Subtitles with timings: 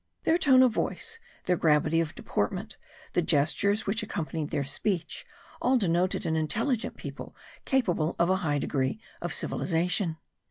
[0.23, 2.75] Their tone of voice, their gravity of deportment,
[3.13, 5.27] the gestures which accompanied their speech,
[5.61, 7.35] all denoted an intelligent people
[7.65, 10.17] capable of a high degree of civilization.